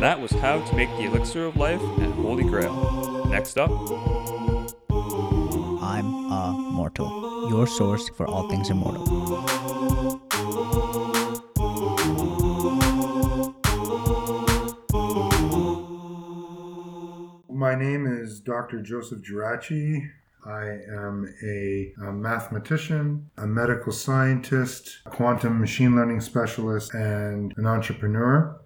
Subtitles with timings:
[0.00, 3.26] And that was how to make the elixir of life and holy grail.
[3.26, 3.70] Next up,
[5.82, 9.04] I'm a mortal, your source for all things immortal.
[17.50, 18.80] My name is Dr.
[18.80, 20.08] Joseph Geraci.
[20.46, 27.66] I am a, a mathematician, a medical scientist, a quantum machine learning specialist, and an
[27.66, 28.58] entrepreneur.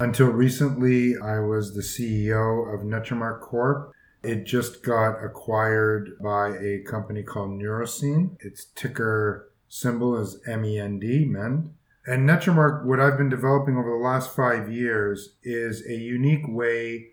[0.00, 3.92] Until recently, I was the CEO of Netramark Corp.
[4.22, 8.36] It just got acquired by a company called Nurosene.
[8.40, 11.74] Its ticker symbol is MEND, MEND.
[12.06, 17.08] And Netramark, what I've been developing over the last five years, is a unique way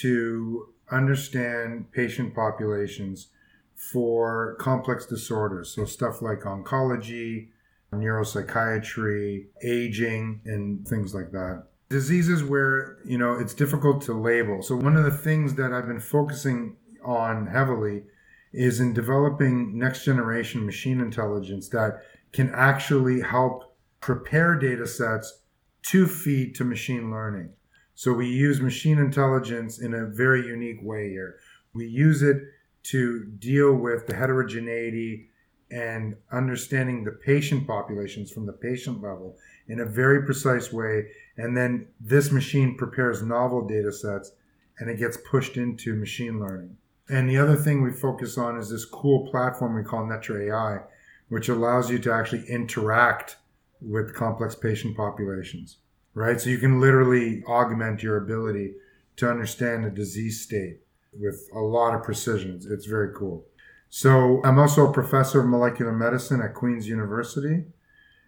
[0.00, 3.28] to understand patient populations
[3.74, 5.70] for complex disorders.
[5.70, 7.48] So, stuff like oncology,
[7.94, 11.64] neuropsychiatry, aging, and things like that.
[11.90, 14.62] Diseases where, you know, it's difficult to label.
[14.62, 18.04] So, one of the things that I've been focusing on heavily
[18.52, 22.02] is in developing next generation machine intelligence that
[22.32, 25.40] can actually help prepare data sets
[25.82, 27.50] to feed to machine learning.
[27.96, 31.40] So we use machine intelligence in a very unique way here.
[31.74, 32.36] We use it
[32.84, 35.28] to deal with the heterogeneity
[35.70, 39.36] and understanding the patient populations from the patient level
[39.68, 41.08] in a very precise way.
[41.36, 44.32] And then this machine prepares novel data sets
[44.78, 46.76] and it gets pushed into machine learning.
[47.08, 50.80] And the other thing we focus on is this cool platform we call Netra AI,
[51.28, 53.36] which allows you to actually interact
[53.80, 55.78] with complex patient populations
[56.14, 56.40] right?
[56.40, 58.74] So you can literally augment your ability
[59.16, 60.80] to understand a disease state
[61.12, 62.60] with a lot of precision.
[62.70, 63.44] It's, very cool.
[63.90, 67.64] So I'm also a professor of molecular medicine at Queen's University.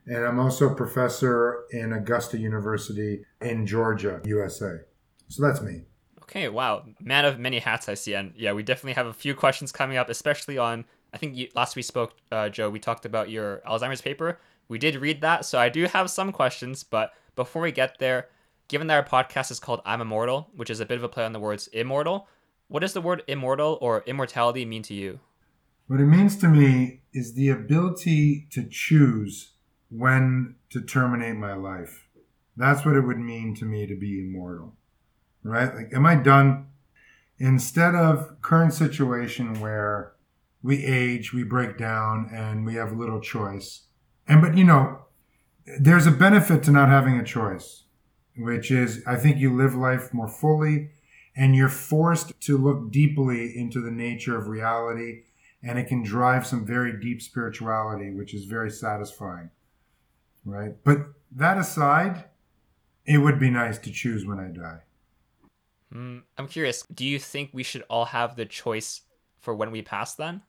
[0.07, 4.79] And I'm also a professor in Augusta University in Georgia, USA.
[5.29, 5.83] So that's me.
[6.23, 6.85] Okay, wow.
[7.01, 8.15] Man of many hats, I see.
[8.15, 10.85] And yeah, we definitely have a few questions coming up, especially on,
[11.15, 14.41] I think you, last we spoke, uh, Joe, we talked about your Alzheimer's paper.
[14.67, 18.29] We did read that, so I do have some questions, but before we get there,
[18.69, 21.25] given that our podcast is called I'm Immortal, which is a bit of a play
[21.25, 22.27] on the words immortal,
[22.69, 25.21] what does the word immortal or immortality mean to you?
[25.87, 29.53] What it means to me is the ability to choose
[29.91, 32.07] when to terminate my life.
[32.57, 34.75] That's what it would mean to me to be immortal.
[35.43, 35.75] Right?
[35.75, 36.69] Like, am I done?
[37.39, 40.13] Instead of current situation where
[40.63, 43.83] we age, we break down, and we have little choice.
[44.29, 45.07] And but you know,
[45.81, 47.85] there's a benefit to not having a choice,
[48.37, 50.91] which is I think you live life more fully
[51.35, 55.23] and you're forced to look deeply into the nature of reality
[55.63, 59.51] and it can drive some very deep spirituality which is very satisfying
[60.45, 60.73] right?
[60.85, 60.99] But
[61.33, 62.25] that aside
[63.05, 64.81] it would be nice to choose when i die.
[65.93, 69.03] Mm, i'm curious do you think we should all have the choice
[69.39, 70.43] for when we pass then?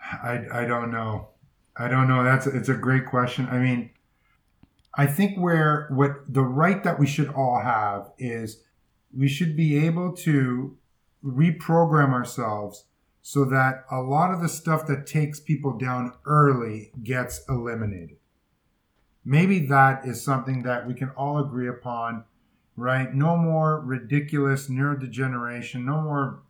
[0.00, 1.28] I i don't know.
[1.76, 2.24] I don't know.
[2.24, 3.48] That's it's a great question.
[3.50, 3.90] I mean
[4.94, 8.62] I think where what the right that we should all have is
[9.16, 10.76] we should be able to
[11.24, 12.84] reprogram ourselves
[13.22, 18.16] so that a lot of the stuff that takes people down early gets eliminated.
[19.24, 22.24] Maybe that is something that we can all agree upon,
[22.76, 23.12] right?
[23.14, 26.42] No more ridiculous neurodegeneration, no more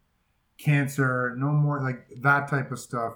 [0.58, 3.14] cancer, no more like that type of stuff,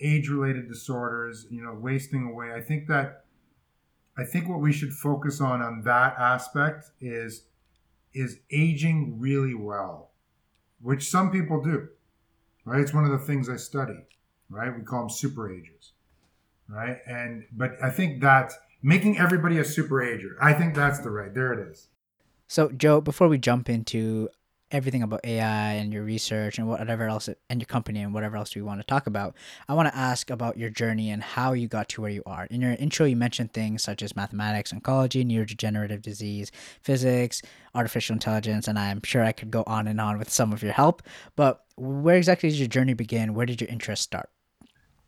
[0.00, 2.52] age related disorders, you know, wasting away.
[2.52, 3.24] I think that
[4.16, 7.46] I think what we should focus on on that aspect is
[8.14, 10.10] is aging really well,
[10.80, 11.88] which some people do.
[12.64, 12.80] Right?
[12.80, 14.06] It's one of the things I study.
[14.50, 14.76] Right?
[14.76, 15.92] We call them super agers.
[16.68, 16.98] Right?
[17.06, 18.52] And but I think that
[18.82, 20.36] making everybody a super ager.
[20.40, 21.32] I think that's the right.
[21.32, 21.88] There it is.
[22.48, 24.28] So, Joe, before we jump into
[24.72, 28.54] everything about AI and your research and whatever else and your company and whatever else
[28.54, 29.34] we want to talk about,
[29.68, 32.46] I want to ask about your journey and how you got to where you are.
[32.46, 36.50] In your intro, you mentioned things such as mathematics, oncology, neurodegenerative disease,
[36.82, 37.42] physics,
[37.74, 40.72] artificial intelligence, and I'm sure I could go on and on with some of your
[40.72, 41.02] help.
[41.36, 43.34] But where exactly did your journey begin?
[43.34, 44.28] Where did your interest start?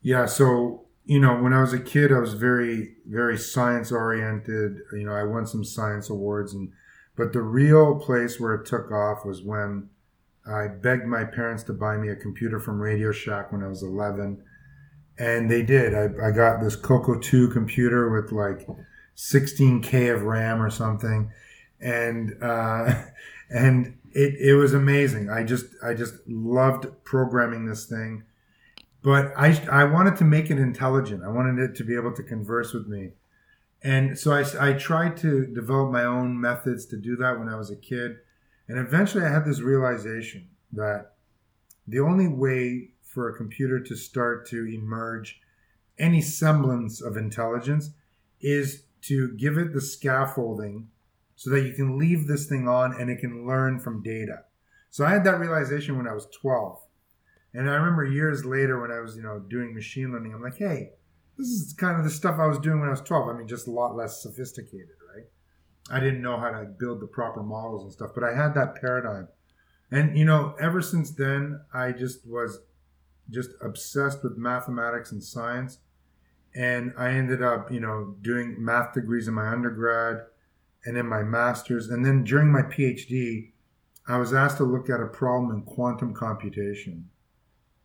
[0.03, 4.79] Yeah, so you know, when I was a kid, I was very, very science oriented.
[4.93, 6.73] You know, I won some science awards and
[7.17, 9.89] but the real place where it took off was when
[10.47, 13.83] I begged my parents to buy me a computer from Radio Shack when I was
[13.83, 14.43] 11.
[15.17, 15.95] And they did.
[15.95, 18.67] I, I got this Coco 2 computer with like
[19.17, 21.31] 16K of RAM or something.
[21.81, 22.95] And, uh,
[23.51, 25.29] and it, it was amazing.
[25.29, 28.25] I just, I just loved programming this thing.
[29.03, 31.23] But I, I wanted to make it intelligent.
[31.23, 33.11] I wanted it to be able to converse with me.
[33.83, 37.57] And so I, I tried to develop my own methods to do that when I
[37.57, 38.17] was a kid.
[38.67, 41.13] And eventually I had this realization that
[41.87, 45.41] the only way for a computer to start to emerge
[45.99, 47.91] any semblance of intelligence
[48.41, 50.89] is to give it the scaffolding
[51.37, 54.45] so that you can leave this thing on and it can learn from data.
[54.91, 56.79] So I had that realization when I was 12.
[57.53, 60.57] And I remember years later when I was, you know, doing machine learning, I'm like,
[60.57, 60.91] hey,
[61.37, 63.29] this is kind of the stuff I was doing when I was 12.
[63.29, 65.25] I mean, just a lot less sophisticated, right?
[65.91, 68.77] I didn't know how to build the proper models and stuff, but I had that
[68.81, 69.29] paradigm.
[69.91, 72.61] And, you know, ever since then, I just was
[73.31, 75.79] just obsessed with mathematics and science.
[76.55, 80.23] And I ended up, you know, doing math degrees in my undergrad
[80.85, 81.89] and in my master's.
[81.89, 83.53] And then during my PhD,
[84.07, 87.09] I was asked to look at a problem in quantum computation.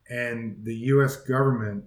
[0.10, 1.86] And the US government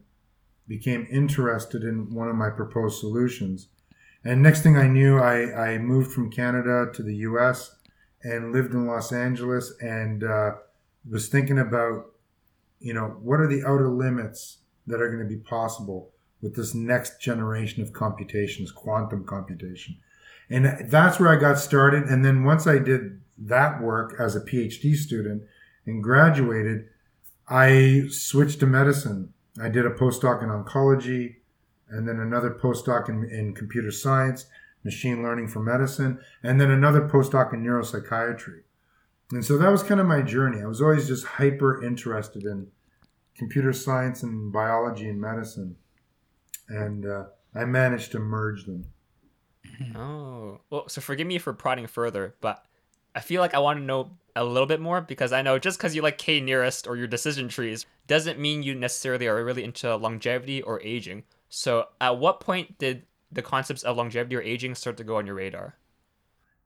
[0.69, 3.69] became interested in one of my proposed solutions.
[4.25, 7.77] And next thing I knew, I, I moved from Canada to the US
[8.23, 10.53] and lived in Los Angeles and uh,
[11.09, 12.13] was thinking about,
[12.79, 16.11] you know, what are the outer limits that are going to be possible
[16.41, 19.97] with this next generation of computations, quantum computation.
[20.53, 22.05] And that's where I got started.
[22.05, 25.45] And then once I did that work as a PhD student
[25.87, 26.89] and graduated,
[27.49, 29.33] I switched to medicine.
[29.61, 31.37] I did a postdoc in oncology
[31.89, 34.45] and then another postdoc in, in computer science,
[34.85, 38.61] machine learning for medicine, and then another postdoc in neuropsychiatry.
[39.31, 40.61] And so that was kind of my journey.
[40.61, 42.67] I was always just hyper interested in
[43.39, 45.77] computer science and biology and medicine.
[46.69, 48.93] And uh, I managed to merge them.
[49.67, 49.97] Mm-hmm.
[49.97, 52.65] Oh, well, so forgive me for prodding further, but
[53.15, 55.79] I feel like I want to know a little bit more because I know just
[55.79, 59.65] because you like K nearest or your decision trees doesn't mean you necessarily are really
[59.65, 61.25] into longevity or aging.
[61.49, 65.27] So, at what point did the concepts of longevity or aging start to go on
[65.27, 65.77] your radar?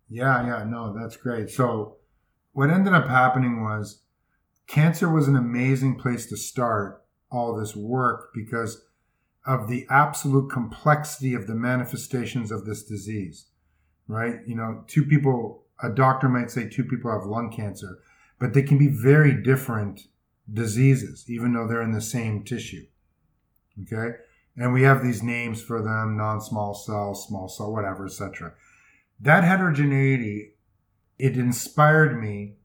[0.09, 1.51] Yeah, yeah, no, that's great.
[1.51, 1.97] So,
[2.53, 4.03] what ended up happening was
[4.67, 8.86] cancer was an amazing place to start all this work because
[9.47, 13.47] of the absolute complexity of the manifestations of this disease,
[14.09, 14.41] right?
[14.47, 17.99] You know, two people, a doctor might say two people have lung cancer,
[18.41, 20.09] but they can be very different
[20.53, 22.87] diseases, even though they're in the same tissue.
[23.83, 24.17] Okay.
[24.57, 28.55] And we have these names for them non small cell, small cell, whatever, etc.
[29.21, 30.55] That heterogeneity,
[31.19, 32.57] it inspired me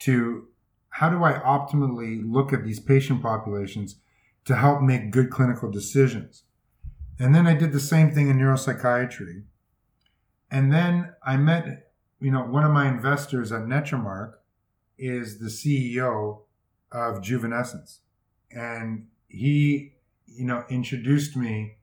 [0.00, 0.48] to
[0.90, 3.96] how do I optimally look at these patient populations
[4.44, 6.44] to help make good clinical decisions.
[7.18, 9.44] And then I did the same thing in neuropsychiatry.
[10.50, 14.34] And then I met, you know, one of my investors at Netramark
[14.98, 16.42] is the CEO
[16.92, 17.98] of Juvenescence.
[18.50, 19.94] And he,
[20.26, 21.78] you know, introduced me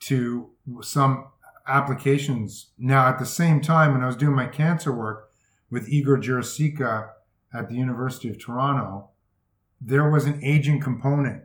[0.00, 0.50] to
[0.82, 1.26] some
[1.66, 2.70] applications.
[2.78, 5.30] Now, at the same time, when I was doing my cancer work
[5.70, 7.10] with Igor Jurisica
[7.52, 9.10] at the University of Toronto,
[9.80, 11.44] there was an aging component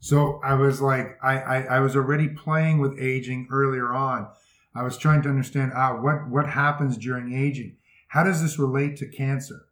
[0.00, 4.28] so I was like, I, I, I was already playing with aging earlier on.
[4.74, 7.76] I was trying to understand ah, what, what happens during aging.
[8.08, 9.66] How does this relate to cancer?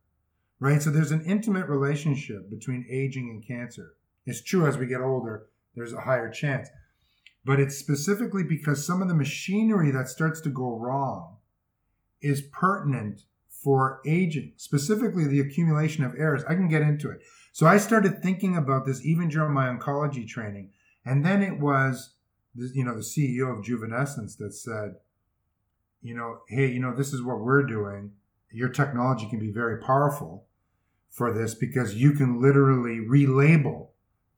[0.60, 0.80] Right?
[0.80, 3.94] So there's an intimate relationship between aging and cancer.
[4.26, 6.68] It's true as we get older, there's a higher chance.
[7.44, 11.36] But it's specifically because some of the machinery that starts to go wrong
[12.22, 16.42] is pertinent for aging, specifically the accumulation of errors.
[16.48, 17.20] I can get into it.
[17.54, 20.70] So I started thinking about this even during my oncology training.
[21.06, 22.14] And then it was,
[22.56, 24.96] you know, the CEO of Juvenescence that said,
[26.02, 28.10] you know, hey, you know, this is what we're doing.
[28.50, 30.46] Your technology can be very powerful
[31.10, 33.90] for this because you can literally relabel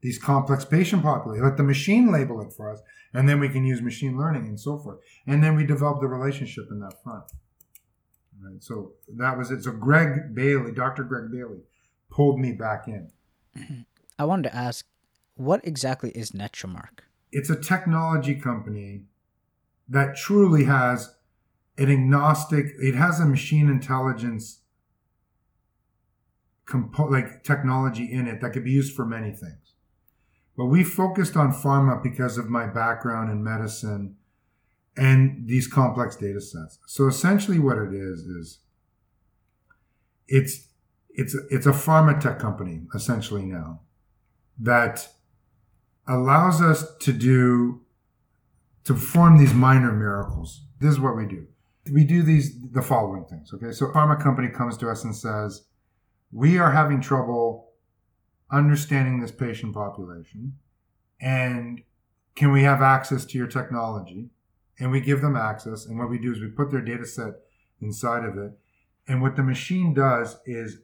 [0.02, 1.48] these complex patient populations.
[1.48, 2.82] Let the machine label it for us,
[3.14, 4.98] and then we can use machine learning and so forth.
[5.26, 7.24] And then we developed the relationship in that front.
[8.42, 8.62] Right.
[8.62, 9.64] So that was it.
[9.64, 11.02] So Greg Bailey, Dr.
[11.02, 11.60] Greg Bailey,
[12.10, 13.10] pulled me back in.
[14.18, 14.86] I wanted to ask,
[15.34, 17.00] what exactly is Netramark?
[17.32, 19.04] It's a technology company
[19.88, 21.14] that truly has
[21.76, 22.66] an agnostic.
[22.78, 24.60] It has a machine intelligence
[26.64, 29.74] compo- like technology in it that could be used for many things.
[30.56, 34.16] But we focused on pharma because of my background in medicine
[34.96, 36.78] and these complex data sets.
[36.86, 38.58] So essentially what it is is
[40.26, 40.68] it's
[41.20, 43.80] it's it's a pharma tech company essentially now
[44.58, 45.08] that
[46.06, 47.80] allows us to do
[48.84, 50.62] to perform these minor miracles.
[50.78, 51.46] This is what we do.
[51.92, 52.46] We do these
[52.78, 53.52] the following things.
[53.54, 55.66] Okay, so a pharma company comes to us and says,
[56.30, 57.72] "We are having trouble
[58.50, 60.58] understanding this patient population,
[61.20, 61.82] and
[62.34, 64.30] can we have access to your technology?"
[64.78, 65.86] And we give them access.
[65.86, 67.32] And what we do is we put their data set
[67.80, 68.52] inside of it,
[69.08, 70.80] And what the machine does is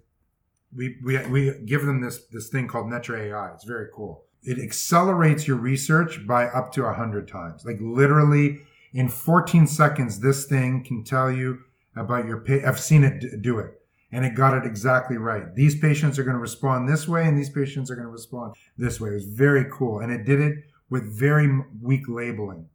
[0.74, 3.52] we, we, we give them this, this thing called Netra AI.
[3.54, 4.24] It's very cool.
[4.42, 7.64] It accelerates your research by up to 100 times.
[7.64, 8.60] Like literally
[8.92, 11.60] in 14 seconds, this thing can tell you
[11.94, 15.54] about your I've seen it do it and it got it exactly right.
[15.54, 18.54] These patients are going to respond this way and these patients are going to respond
[18.76, 19.10] this way.
[19.10, 20.00] It was very cool.
[20.00, 20.58] And it did it
[20.90, 21.48] with very
[21.80, 22.68] weak labeling.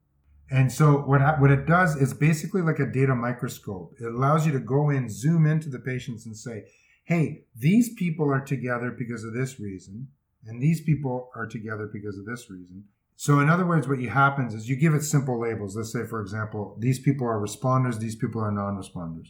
[0.50, 3.94] And so what, what it does is basically like a data microscope.
[4.00, 6.64] It allows you to go in, zoom into the patients and say,
[7.08, 10.10] hey, these people are together because of this reason,
[10.46, 12.84] and these people are together because of this reason.
[13.16, 15.78] So, in other words, what happens is you give it simple labels.
[15.78, 19.30] Let's say, for example, these people are responders, these people are non responders.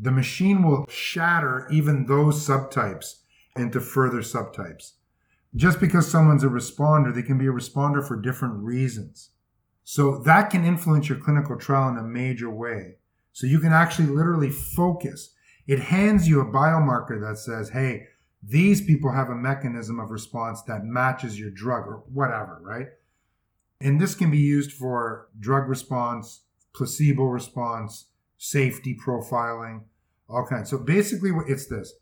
[0.00, 3.20] The machine will shatter even those subtypes
[3.56, 4.94] into further subtypes.
[5.54, 9.30] Just because someone's a responder, they can be a responder for different reasons.
[9.84, 12.96] So that can influence your clinical trial in a major way.
[13.32, 15.34] So you can actually literally focus.
[15.66, 18.08] It hands you a biomarker that says, hey,
[18.42, 22.88] these people have a mechanism of response that matches your drug or whatever, right?
[23.80, 26.42] And this can be used for drug response,
[26.74, 28.06] placebo response,
[28.38, 29.82] safety profiling,
[30.28, 30.70] all kinds.
[30.70, 31.94] So basically, it's this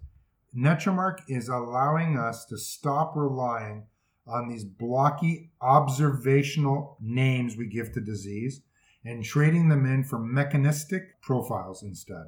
[0.57, 3.85] NetraMark is allowing us to stop relying
[4.27, 8.63] on these blocky observational names we give to disease
[9.05, 12.27] and trading them in for mechanistic profiles instead.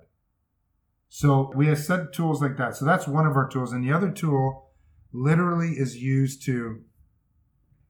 [1.15, 2.75] So we have set tools like that.
[2.75, 3.75] So that's one of our tools.
[3.75, 4.71] And the other tool
[5.13, 6.81] literally is used to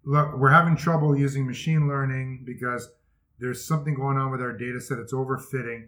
[0.04, 2.90] look, we're having trouble using machine learning because
[3.38, 4.98] there's something going on with our data set.
[4.98, 5.86] It's overfitting.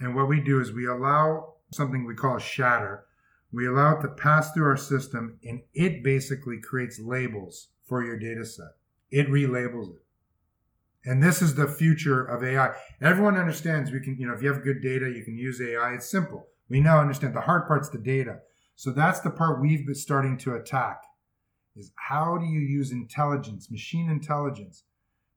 [0.00, 3.06] And what we do is we allow something we call a shatter.
[3.50, 8.18] We allow it to pass through our system and it basically creates labels for your
[8.18, 8.76] data set.
[9.10, 10.02] It relabels it.
[11.06, 12.74] And this is the future of AI.
[13.00, 15.94] Everyone understands we can, you know, if you have good data, you can use AI.
[15.94, 16.48] It's simple.
[16.68, 18.40] We now understand the hard part's the data.
[18.74, 21.02] So that's the part we've been starting to attack
[21.76, 24.84] is how do you use intelligence, machine intelligence,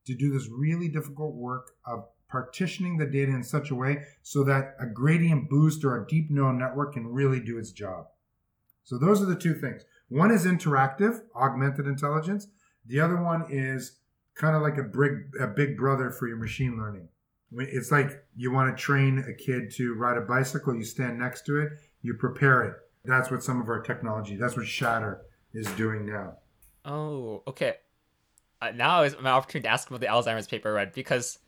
[0.06, 4.44] to do this really difficult work of partitioning the data in such a way so
[4.44, 8.06] that a gradient boost or a deep neural network can really do its job.
[8.84, 9.84] So those are the two things.
[10.08, 12.48] One is interactive, augmented intelligence.
[12.86, 13.98] The other one is
[14.34, 17.08] kind of like a big, a big brother for your machine learning.
[17.52, 21.46] It's like you want to train a kid to ride a bicycle, you stand next
[21.46, 22.74] to it, you prepare it.
[23.04, 26.34] That's what some of our technology, that's what Shatter is doing now.
[26.84, 27.74] Oh, okay.
[28.62, 31.38] Uh, now is my opportunity to ask about the Alzheimer's paper, read Because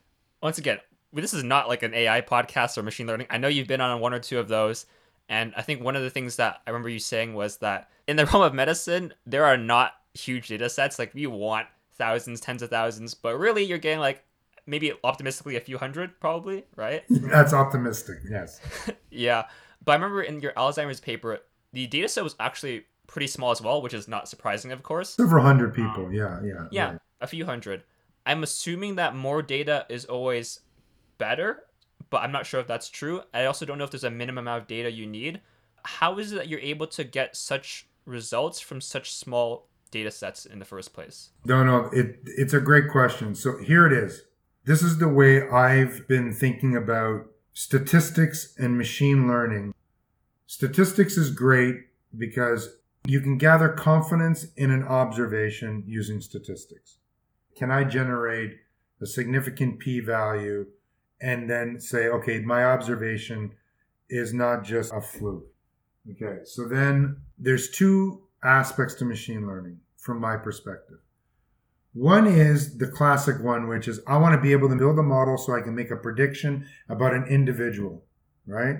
[0.42, 0.78] once again,
[1.12, 3.26] this is not like an AI podcast or machine learning.
[3.30, 4.86] I know you've been on one or two of those.
[5.28, 8.16] And I think one of the things that I remember you saying was that in
[8.16, 10.98] the realm of medicine, there are not huge data sets.
[10.98, 14.24] Like we want thousands, tens of thousands, but really you're getting like
[14.66, 17.04] maybe optimistically a few hundred, probably, right?
[17.08, 18.60] That's optimistic, yes.
[19.10, 19.44] yeah.
[19.84, 21.40] But I remember in your Alzheimer's paper,
[21.72, 25.10] the data set was actually pretty small as well, which is not surprising, of course.
[25.10, 26.66] Several hundred people, um, yeah, yeah.
[26.70, 26.98] Yeah, right.
[27.20, 27.82] a few hundred.
[28.24, 30.60] I'm assuming that more data is always
[31.18, 31.64] better,
[32.10, 33.22] but I'm not sure if that's true.
[33.34, 35.40] I also don't know if there's a minimum amount of data you need.
[35.84, 40.46] How is it that you're able to get such results from such small data sets
[40.46, 41.30] in the first place?
[41.44, 43.34] No, no, it, it's a great question.
[43.34, 44.22] So here it is.
[44.64, 49.74] This is the way I've been thinking about statistics and machine learning.
[50.46, 56.98] Statistics is great because you can gather confidence in an observation using statistics.
[57.56, 58.58] Can I generate
[59.00, 60.66] a significant p value
[61.20, 63.54] and then say, okay, my observation
[64.08, 65.52] is not just a fluke?
[66.08, 70.98] Okay, so then there's two aspects to machine learning from my perspective.
[71.94, 75.02] One is the classic one, which is I want to be able to build a
[75.02, 78.04] model so I can make a prediction about an individual,
[78.46, 78.76] right?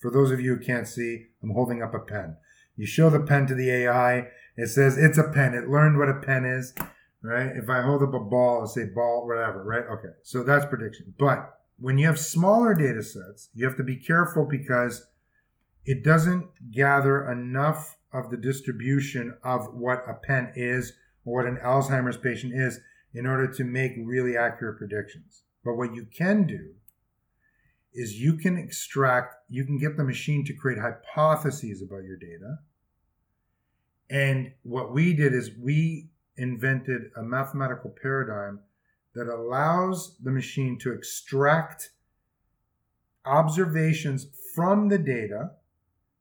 [0.00, 2.36] For those of you who can't see, I'm holding up a pen.
[2.76, 5.54] You show the pen to the AI, it says it's a pen.
[5.54, 6.74] It learned what a pen is,
[7.22, 7.50] right?
[7.54, 9.84] If I hold up a ball, i say ball, whatever, right?
[9.98, 10.14] Okay.
[10.24, 11.14] So that's prediction.
[11.16, 15.06] But when you have smaller data sets, you have to be careful because
[15.84, 20.92] it doesn't gather enough of the distribution of what a pen is
[21.28, 22.80] what an Alzheimer's patient is
[23.14, 25.42] in order to make really accurate predictions.
[25.64, 26.74] But what you can do
[27.92, 32.58] is you can extract, you can get the machine to create hypotheses about your data.
[34.10, 38.60] And what we did is we invented a mathematical paradigm
[39.14, 41.90] that allows the machine to extract
[43.24, 45.50] observations from the data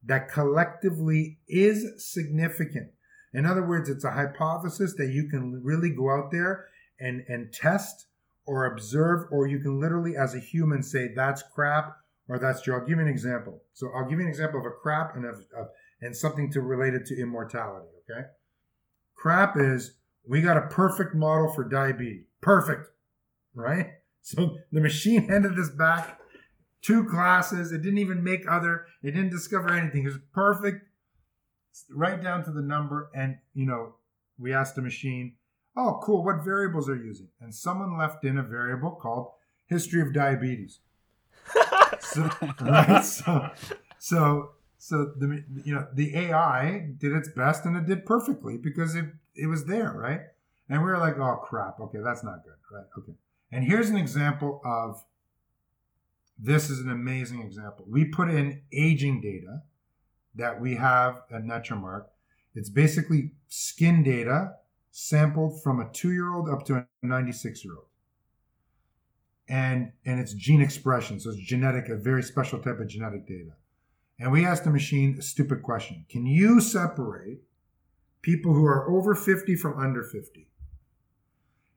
[0.03, 2.91] that collectively is significant.
[3.37, 6.65] In other words, it's a hypothesis that you can really go out there
[6.99, 8.07] and, and test
[8.47, 12.73] or observe, or you can literally, as a human, say that's crap or that's true.
[12.73, 13.61] I'll give you an example.
[13.73, 15.67] So I'll give you an example of a crap and of, of
[16.01, 17.87] and something to relate it to immortality.
[18.09, 18.27] Okay,
[19.15, 19.95] crap is
[20.27, 22.25] we got a perfect model for diabetes.
[22.41, 22.87] Perfect,
[23.53, 23.87] right?
[24.23, 26.19] So the machine handed this back
[26.81, 27.71] two classes.
[27.71, 28.85] It didn't even make other.
[29.01, 30.03] It didn't discover anything.
[30.03, 30.86] It was perfect,
[31.89, 33.09] right down to the number.
[33.13, 33.95] And you know,
[34.37, 35.33] we asked the machine,
[35.75, 36.23] "Oh, cool.
[36.23, 39.31] What variables are you using?" And someone left in a variable called
[39.65, 40.79] history of diabetes.
[41.99, 42.29] so,
[42.61, 43.03] right?
[43.03, 43.49] So,
[43.99, 48.95] so, so the you know the AI did its best and it did perfectly because
[48.95, 49.05] it
[49.35, 50.21] it was there, right?
[50.69, 51.79] And we were like, "Oh crap.
[51.79, 52.85] Okay, that's not good, right?
[52.97, 53.13] Okay."
[53.51, 55.03] And here's an example of
[56.37, 57.85] this is an amazing example.
[57.87, 59.63] We put in aging data
[60.35, 62.05] that we have at Netramark.
[62.55, 64.55] It's basically skin data
[64.91, 67.85] sampled from a two year old up to a 96 year old.
[69.49, 71.19] And, and it's gene expression.
[71.19, 73.51] So it's genetic, a very special type of genetic data.
[74.19, 77.41] And we asked the machine a stupid question Can you separate
[78.21, 80.49] people who are over 50 from under 50?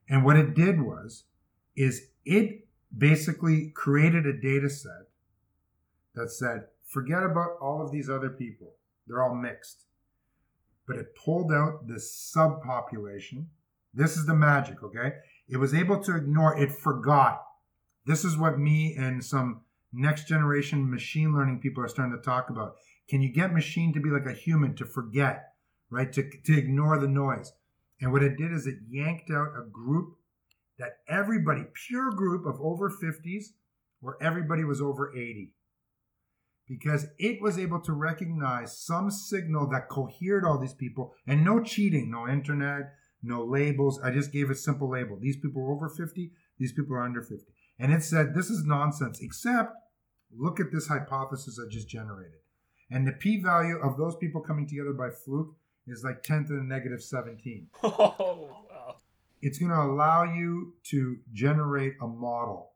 [0.09, 1.23] And what it did was,
[1.75, 5.07] is it basically created a data set
[6.15, 8.73] that said, forget about all of these other people.
[9.07, 9.85] They're all mixed.
[10.85, 13.45] But it pulled out this subpopulation.
[13.93, 15.13] This is the magic, okay?
[15.47, 17.43] It was able to ignore, it forgot.
[18.05, 19.61] This is what me and some
[19.93, 22.75] next generation machine learning people are starting to talk about.
[23.09, 25.53] Can you get machine to be like a human, to forget,
[25.89, 26.11] right?
[26.13, 27.53] To, to ignore the noise.
[28.01, 30.15] And what it did is it yanked out a group
[30.79, 33.45] that everybody, pure group of over 50s,
[33.99, 35.53] where everybody was over 80.
[36.71, 41.61] Because it was able to recognize some signal that cohered all these people and no
[41.61, 43.99] cheating, no internet, no labels.
[44.01, 45.17] I just gave a simple label.
[45.19, 47.45] These people are over 50, these people are under 50.
[47.77, 49.73] And it said, this is nonsense, except
[50.33, 52.39] look at this hypothesis I just generated.
[52.89, 55.55] And the p value of those people coming together by fluke
[55.87, 57.67] is like 10 to the negative 17.
[57.83, 58.15] Oh,
[58.69, 58.71] wow
[59.41, 62.71] it's going to allow you to generate a model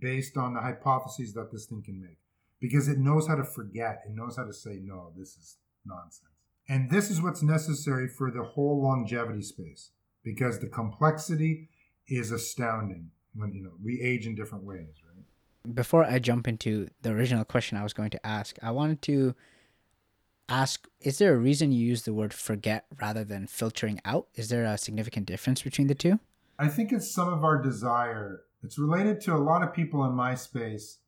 [0.00, 2.18] based on the hypotheses that this thing can make
[2.60, 6.30] because it knows how to forget it knows how to say no this is nonsense
[6.68, 9.90] and this is what's necessary for the whole longevity space
[10.24, 11.68] because the complexity
[12.08, 16.88] is astounding when you know we age in different ways right before i jump into
[17.02, 19.34] the original question i was going to ask i wanted to
[20.48, 24.28] ask is there a reason you use the word forget rather than filtering out?
[24.34, 26.18] Is there a significant difference between the two?
[26.58, 28.42] I think it's some of our desire.
[28.62, 30.98] It's related to a lot of people in my space.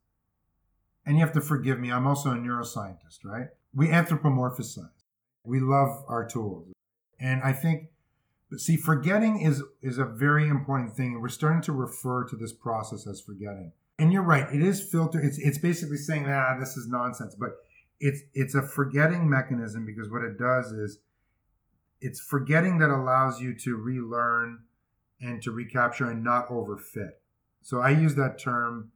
[1.09, 3.47] And you have to forgive me, I'm also a neuroscientist, right?
[3.73, 4.77] We anthropomorphize.
[5.43, 6.67] We love our tools.
[7.19, 7.89] And I think
[8.51, 12.35] but see, forgetting is is a very important thing, and we're starting to refer to
[12.35, 13.71] this process as forgetting.
[13.97, 15.19] And you're right; it is filter.
[15.19, 17.33] It's it's basically saying, ah, this is nonsense.
[17.33, 17.57] But
[17.99, 20.99] it's it's a forgetting mechanism because what it does is
[22.01, 24.59] it's forgetting that allows you to relearn
[25.19, 27.13] and to recapture and not overfit.
[27.63, 28.91] So I use that term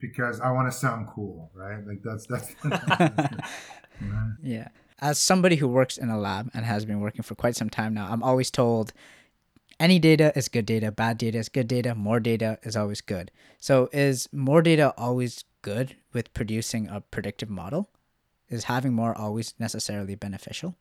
[0.00, 1.84] because I want to sound cool, right?
[1.86, 2.54] Like that's that's
[4.42, 4.68] Yeah.
[5.00, 7.94] As somebody who works in a lab and has been working for quite some time
[7.94, 8.92] now, I'm always told
[9.78, 13.30] any data is good data, bad data is good data, more data is always good.
[13.58, 17.88] So is more data always good with producing a predictive model?
[18.48, 20.76] is having more always necessarily beneficial?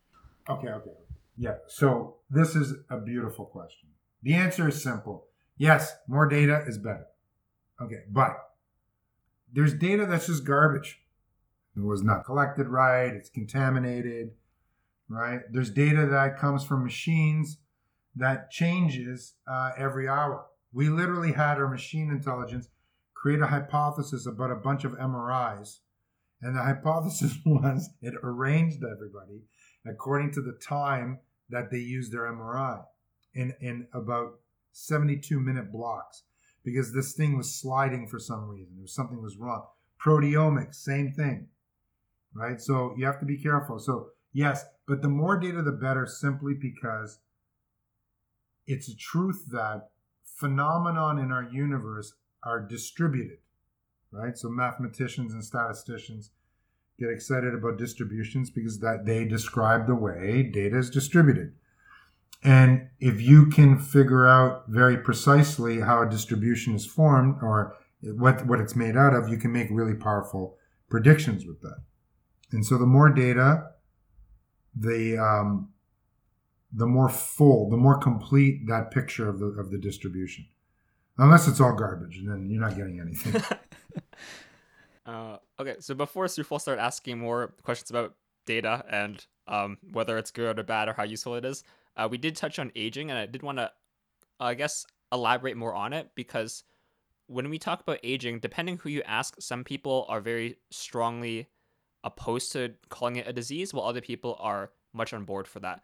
[0.50, 0.92] Okay, okay.
[1.38, 1.56] Yeah.
[1.68, 3.90] So this is a beautiful question.
[4.24, 5.26] The answer is simple.
[5.58, 7.08] Yes, more data is better.
[7.82, 8.32] Okay, but
[9.52, 11.02] there's data that's just garbage.
[11.76, 14.32] It was not collected right, it's contaminated,
[15.10, 15.42] right?
[15.52, 17.58] There's data that comes from machines
[18.16, 20.46] that changes uh, every hour.
[20.74, 22.68] We literally had our machine intelligence
[23.14, 25.80] create a hypothesis about a bunch of MRIs
[26.42, 29.42] and the hypothesis was it arranged everybody
[29.86, 32.84] according to the time that they used their MRI
[33.34, 34.40] in, in about
[34.72, 36.24] 72 minute blocks
[36.68, 38.76] because this thing was sliding for some reason.
[38.76, 39.66] There was something was wrong.
[40.04, 41.48] Proteomics, same thing.
[42.34, 42.60] Right?
[42.60, 43.80] So you have to be careful.
[43.80, 47.20] So yes, but the more data the better simply because
[48.66, 49.90] it's a truth that
[50.26, 53.38] phenomenon in our universe are distributed
[54.12, 54.38] right?
[54.38, 56.32] So mathematicians and statisticians
[57.00, 61.54] get excited about distributions because that they describe the way data is distributed.
[62.44, 68.46] And if you can figure out very precisely how a distribution is formed or what,
[68.46, 70.58] what it's made out of, you can make really powerful
[70.90, 71.80] predictions with that.
[72.52, 73.72] And so the more data,
[74.76, 75.70] the um,
[76.72, 80.46] the more full, the more complete that picture of the of the distribution.
[81.18, 83.42] Unless it's all garbage, and then you're not getting anything.
[85.08, 88.14] Uh, okay, so before Sufal start asking more questions about
[88.46, 91.64] data and um, whether it's good or bad or how useful it is,
[91.98, 93.72] uh, we did touch on aging, and I did want to,
[94.40, 96.64] I guess, elaborate more on it because
[97.26, 101.48] when we talk about aging, depending who you ask, some people are very strongly
[102.04, 105.82] opposed to calling it a disease, while other people are much on board for that.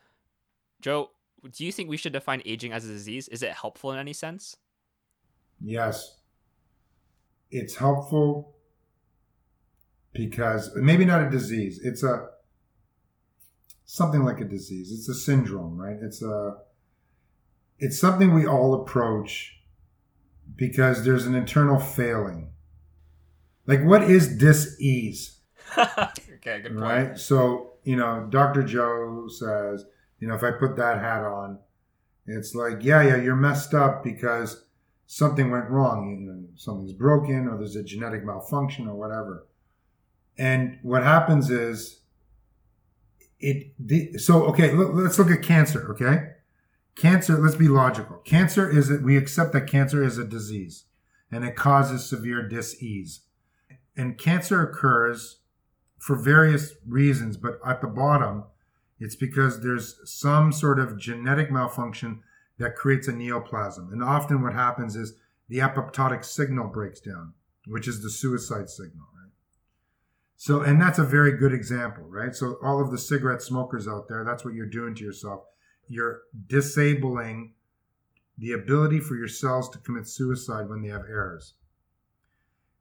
[0.81, 1.09] Joe,
[1.51, 3.27] do you think we should define aging as a disease?
[3.27, 4.55] Is it helpful in any sense?
[5.59, 6.19] Yes.
[7.51, 8.55] It's helpful
[10.13, 11.79] because maybe not a disease.
[11.83, 12.29] It's a
[13.93, 14.91] something like a disease.
[14.91, 15.97] It's a syndrome, right?
[16.01, 16.57] It's a
[17.77, 19.59] it's something we all approach
[20.55, 22.53] because there's an internal failing.
[23.67, 25.37] Like what is dis-ease?
[25.77, 26.79] okay, good point.
[26.79, 27.19] Right?
[27.19, 28.63] So, you know, Dr.
[28.63, 29.85] Joe says,
[30.19, 31.59] you know, if I put that hat on,
[32.25, 34.65] it's like, yeah, yeah, you're messed up because
[35.05, 36.17] something went wrong.
[36.19, 39.45] You know, something's broken or there's a genetic malfunction or whatever.
[40.35, 41.99] And what happens is
[43.43, 46.29] it the, so okay, let's look at cancer, okay?
[46.95, 48.17] Cancer, let's be logical.
[48.17, 50.85] Cancer is that we accept that cancer is a disease
[51.31, 53.21] and it causes severe dis-ease.
[53.97, 55.39] And cancer occurs
[55.99, 58.45] for various reasons, but at the bottom,
[58.99, 62.21] it's because there's some sort of genetic malfunction
[62.59, 63.91] that creates a neoplasm.
[63.91, 65.15] And often what happens is
[65.49, 67.33] the apoptotic signal breaks down,
[67.67, 69.07] which is the suicide signal?
[70.43, 72.35] So, and that's a very good example, right?
[72.35, 75.45] So, all of the cigarette smokers out there, that's what you're doing to yourself.
[75.87, 77.53] You're disabling
[78.37, 81.53] the ability for your cells to commit suicide when they have errors.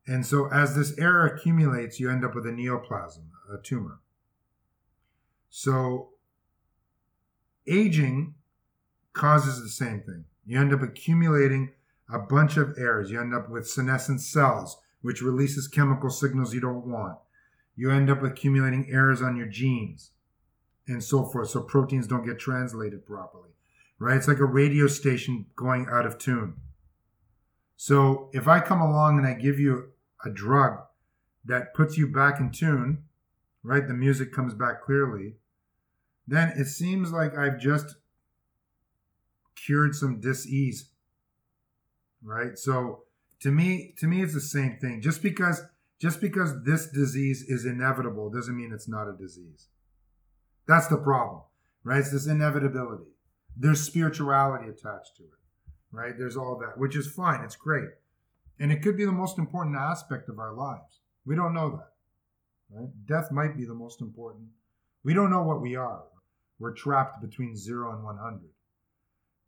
[0.09, 4.01] And so, as this error accumulates, you end up with a neoplasm, a tumor.
[5.49, 6.15] So,
[7.69, 8.35] aging
[9.13, 10.25] causes the same thing.
[10.45, 11.71] You end up accumulating
[12.13, 13.13] a bunch of errors.
[13.13, 17.19] You end up with senescent cells, which releases chemical signals you don't want.
[17.75, 20.11] You end up accumulating errors on your genes
[20.87, 21.51] and so forth.
[21.51, 23.51] So proteins don't get translated properly,
[23.99, 24.17] right?
[24.17, 26.55] It's like a radio station going out of tune.
[27.77, 29.91] So if I come along and I give you
[30.25, 30.79] a drug
[31.45, 33.05] that puts you back in tune,
[33.63, 33.87] right?
[33.87, 35.35] The music comes back clearly.
[36.27, 37.97] Then it seems like I've just
[39.55, 40.91] cured some dis-ease
[42.23, 43.03] right so
[43.41, 45.63] to me to me it's the same thing just because
[46.03, 49.69] just because this disease is inevitable doesn't mean it's not a disease.
[50.67, 51.43] That's the problem
[51.85, 51.99] right?
[51.99, 53.11] It's this inevitability.
[53.57, 55.39] There's spirituality attached to it
[55.93, 56.15] right?
[56.19, 57.45] There's all that which is fine.
[57.45, 57.89] It's great.
[58.59, 61.01] And it could be the most important aspect of our lives.
[61.25, 61.93] We don't know that
[62.77, 62.89] right?
[63.07, 64.47] Death might be the most important.
[65.05, 66.03] We don't know what we are.
[66.59, 68.41] We're trapped between 0 and 100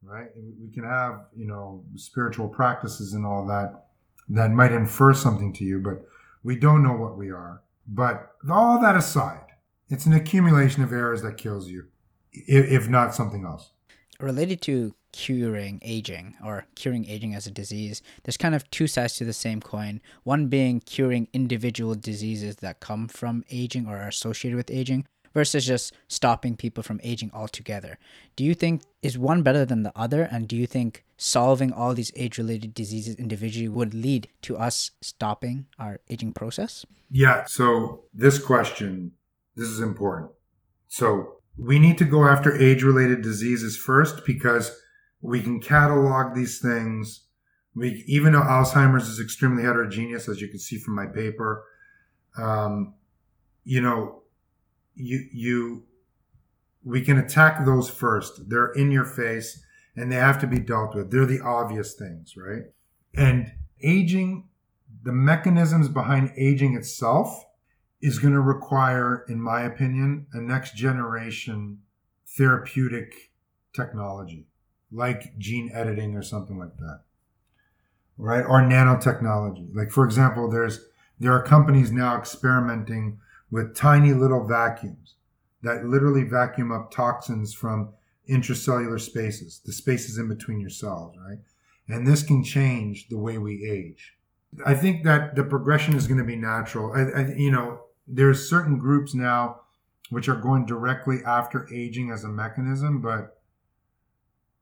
[0.04, 0.28] right?
[0.36, 3.86] And We can have, you know, spiritual practices and all that
[4.28, 6.06] that might infer something to you, but
[6.44, 7.62] we don't know what we are.
[7.88, 9.46] But all that aside,
[9.88, 11.86] it's an accumulation of errors that kills you,
[12.32, 13.70] if not something else.
[14.20, 19.16] Related to curing aging or curing aging as a disease, there's kind of two sides
[19.16, 20.00] to the same coin.
[20.22, 25.66] One being curing individual diseases that come from aging or are associated with aging, versus
[25.66, 27.98] just stopping people from aging altogether.
[28.36, 30.22] Do you think is one better than the other?
[30.22, 34.92] And do you think solving all these age related diseases individually would lead to us
[35.02, 36.86] stopping our aging process?
[37.10, 37.44] Yeah.
[37.44, 39.12] So, this question,
[39.56, 40.30] this is important.
[40.88, 44.76] So, we need to go after age related diseases first because
[45.20, 47.26] we can catalog these things.
[47.76, 51.64] We, even though Alzheimer's is extremely heterogeneous, as you can see from my paper,
[52.36, 52.94] um,
[53.64, 54.23] you know,
[54.94, 55.84] you you
[56.84, 58.48] we can attack those first.
[58.48, 59.64] They're in your face
[59.96, 61.10] and they have to be dealt with.
[61.10, 62.64] They're the obvious things, right?
[63.14, 63.52] And
[63.82, 64.48] aging,
[65.02, 67.46] the mechanisms behind aging itself
[68.02, 71.78] is going to require, in my opinion, a next generation
[72.26, 73.30] therapeutic
[73.72, 74.46] technology
[74.94, 77.00] like gene editing or something like that.
[78.16, 78.42] Right?
[78.42, 79.74] Or nanotechnology.
[79.74, 80.80] Like for example, there's
[81.18, 83.18] there are companies now experimenting
[83.50, 85.14] with tiny little vacuums
[85.62, 87.92] that literally vacuum up toxins from
[88.28, 91.38] intracellular spaces, the spaces in between your cells, right?
[91.88, 94.14] And this can change the way we age.
[94.64, 96.92] I think that the progression is going to be natural.
[96.92, 99.60] I, I, you know, there's certain groups now
[100.10, 103.40] which are going directly after aging as a mechanism, but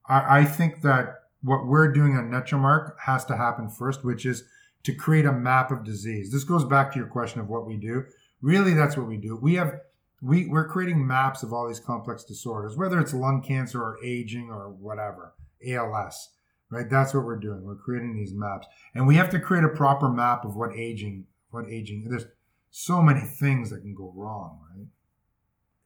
[0.09, 4.45] I, I think that what we're doing on NetraMark has to happen first, which is
[4.85, 6.33] to create a map of disease.
[6.33, 8.05] This goes back to your question of what we do.
[8.43, 9.37] Really, that's what we do.
[9.37, 9.81] We have
[10.21, 14.51] we we're creating maps of all these complex disorders, whether it's lung cancer or aging
[14.51, 15.35] or whatever,
[15.67, 16.31] ALS.
[16.69, 16.89] Right?
[16.89, 17.65] That's what we're doing.
[17.65, 21.27] We're creating these maps, and we have to create a proper map of what aging
[21.51, 22.07] what aging.
[22.09, 22.27] There's
[22.71, 24.87] so many things that can go wrong, right?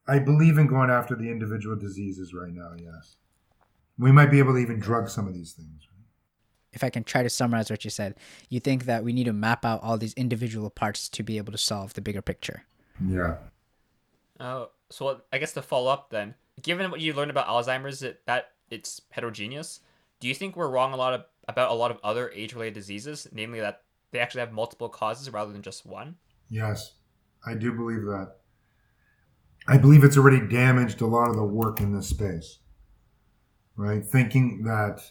[0.07, 2.71] I believe in going after the individual diseases right now.
[2.77, 3.17] Yes,
[3.99, 5.87] we might be able to even drug some of these things.
[6.73, 8.15] If I can try to summarize what you said,
[8.49, 11.51] you think that we need to map out all these individual parts to be able
[11.51, 12.63] to solve the bigger picture.
[13.05, 13.37] Yeah.
[14.39, 18.25] Oh, so I guess to follow up then, given what you learned about Alzheimer's, that,
[18.25, 19.79] that it's heterogeneous,
[20.19, 23.27] do you think we're wrong a lot of, about a lot of other age-related diseases,
[23.31, 26.15] namely that they actually have multiple causes rather than just one?
[26.49, 26.93] Yes,
[27.45, 28.33] I do believe that.
[29.67, 32.59] I believe it's already damaged a lot of the work in this space.
[33.75, 34.03] Right?
[34.03, 35.01] Thinking that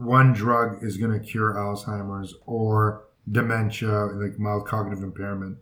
[0.00, 5.58] one drug is going to cure Alzheimer's or dementia, like mild cognitive impairment,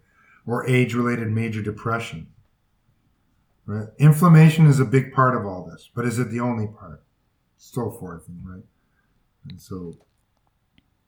[0.47, 2.29] or age related major depression.
[3.67, 3.89] Right?
[3.99, 7.03] Inflammation is a big part of all this, but is it the only part?
[7.59, 8.63] So forth, right?
[9.49, 9.99] And so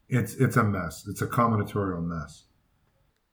[0.09, 1.07] it's it's a mess.
[1.09, 2.45] It's a combinatorial mess.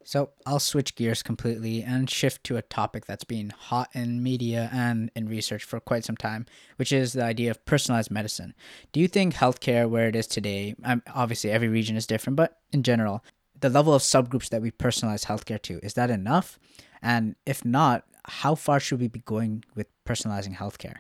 [0.08, 4.70] So I'll switch gears completely and shift to a topic that's been hot in media
[4.72, 6.46] and in research for quite some time,
[6.78, 8.54] which is the idea of personalized medicine.
[8.94, 12.58] Do you think healthcare, where it is today, um, obviously every region is different, but
[12.72, 13.22] in general,
[13.60, 16.58] the level of subgroups that we personalize healthcare to, is that enough?
[17.02, 21.00] And if not, how far should we be going with personalizing healthcare?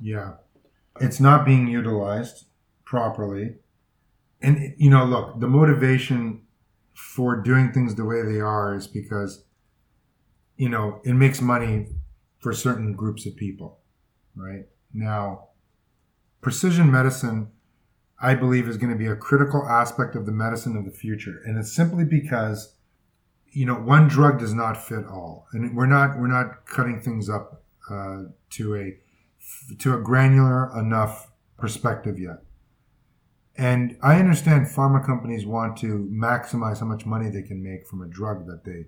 [0.00, 0.34] Yeah,
[1.00, 2.46] it's not being utilized
[2.84, 3.56] properly.
[4.40, 6.43] And, you know, look, the motivation
[6.94, 9.44] for doing things the way they are is because
[10.56, 11.88] you know it makes money
[12.38, 13.80] for certain groups of people
[14.36, 14.66] right?
[14.92, 15.48] Now
[16.40, 17.50] precision medicine
[18.20, 21.42] i believe is going to be a critical aspect of the medicine of the future.
[21.44, 22.74] And it's simply because
[23.50, 25.46] you know one drug does not fit all.
[25.52, 28.96] And we're not we're not cutting things up uh, to a
[29.78, 32.43] to a granular enough perspective yet
[33.56, 38.02] and I understand pharma companies want to maximize how much money they can make from
[38.02, 38.86] a drug that they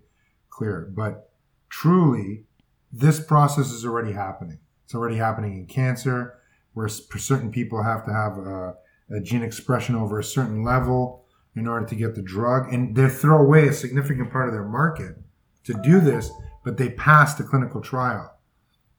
[0.51, 0.91] clear.
[0.95, 1.31] But
[1.69, 2.45] truly,
[2.93, 4.59] this process is already happening.
[4.85, 6.39] It's already happening in cancer,
[6.75, 8.75] where certain people have to have a,
[9.11, 11.25] a gene expression over a certain level
[11.55, 12.73] in order to get the drug.
[12.73, 15.17] And they throw away a significant part of their market
[15.65, 16.31] to do this,
[16.65, 18.33] but they pass the clinical trial.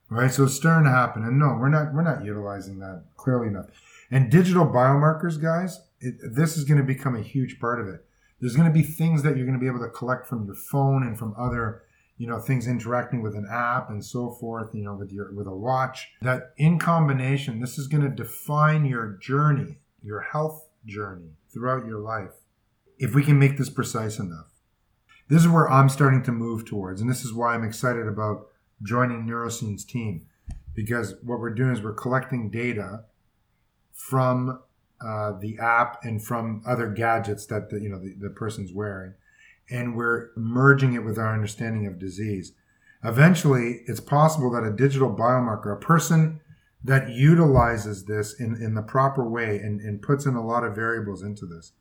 [0.10, 0.32] Right?
[0.32, 1.24] So it's starting to happen.
[1.24, 3.68] And no, we're not we're not utilizing that clearly enough.
[4.10, 8.06] And digital biomarkers, guys, it, this is going to become a huge part of it.
[8.40, 10.56] There's going to be things that you're going to be able to collect from your
[10.56, 11.84] phone and from other,
[12.18, 15.48] you know, things interacting with an app and so forth, you know, with your with
[15.48, 16.10] a watch.
[16.22, 22.00] That in combination, this is going to define your journey, your health journey throughout your
[22.00, 22.32] life.
[23.00, 24.48] If we can make this precise enough.
[25.30, 28.48] This is where I'm starting to move towards, and this is why I'm excited about
[28.82, 30.28] joining Nurosene's team
[30.78, 33.04] because what we're doing is we're collecting data
[33.98, 34.62] from
[35.06, 39.14] uh, the app and from other gadgets that the, you know the, the person's wearing,
[39.70, 42.54] and we're merging it with our understanding of disease.
[43.04, 46.40] Eventually, it's possible that a digital biomarker, a person
[46.84, 50.76] that utilizes this in, in the proper way and, and puts in a lot of
[50.76, 51.74] variables into this,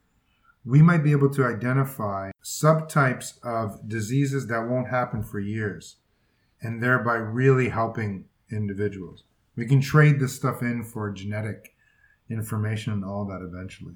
[0.65, 5.97] we might be able to identify subtypes of diseases that won't happen for years
[6.61, 9.23] and thereby really helping individuals.
[9.55, 11.76] We can trade this stuff in for genetic
[12.31, 13.95] information and all that eventually.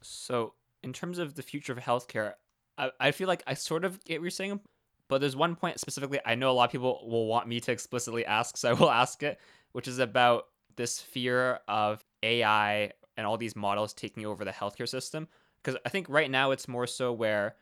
[0.00, 2.34] So, in terms of the future of healthcare,
[2.76, 4.60] I, I feel like I sort of get what you're saying,
[5.08, 7.72] but there's one point specifically I know a lot of people will want me to
[7.72, 9.38] explicitly ask, so I will ask it,
[9.72, 14.88] which is about this fear of AI and all these models taking over the healthcare
[14.88, 15.26] system.
[15.62, 17.56] Because I think right now it's more so where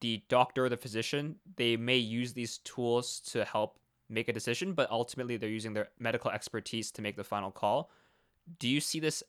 [0.00, 4.72] the doctor or the physician they may use these tools to help make a decision,
[4.72, 7.90] but ultimately they're using their medical expertise to make the final call.
[8.58, 9.22] Do you see this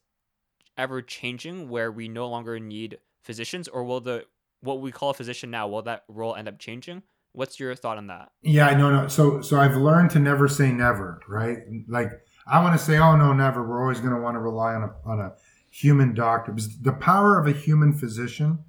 [0.77, 4.25] ever changing where we no longer need physicians or will the
[4.61, 7.03] what we call a physician now will that role end up changing?
[7.33, 8.31] What's your thought on that?
[8.41, 11.59] Yeah no no so so i've learned to never say never right?
[11.87, 12.11] Like
[12.47, 13.67] i want to say oh no never.
[13.67, 15.33] We're always going to want to rely on a on a
[15.69, 18.59] human doctor because the power of a human physician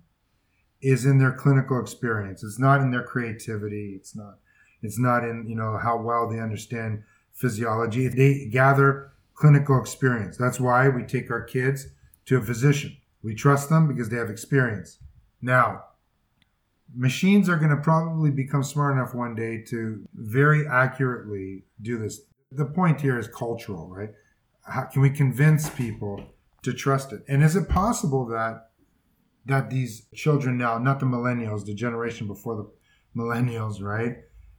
[0.83, 2.43] is in their clinical experience.
[2.43, 3.95] It's not in their creativity.
[3.97, 4.39] It's not
[4.83, 8.09] it's not in you know how well they understand physiology.
[8.09, 10.37] They gather clinical experience.
[10.37, 11.87] That's why we take our kids
[12.27, 12.97] to a physician.
[13.23, 14.99] We trust them because they have experience.
[15.41, 15.85] Now,
[16.95, 22.21] machines are going to probably become smart enough one day to very accurately do this.
[22.53, 24.11] The point here is cultural, right?
[24.63, 26.25] How can we convince people
[26.63, 27.23] to trust it?
[27.29, 28.71] And is it possible that
[29.47, 32.69] that these children now, not the millennials, the generation before the
[33.21, 34.17] millennials, right?